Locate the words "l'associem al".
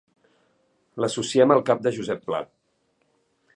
1.03-1.63